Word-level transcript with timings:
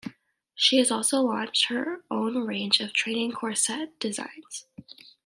She 0.55 0.77
has 0.79 0.89
also 0.89 1.21
launched 1.21 1.65
her 1.65 2.03
own 2.09 2.35
range 2.47 2.79
of 2.79 2.91
Training 2.91 3.33
Corset 3.33 3.99
designs. 3.99 4.65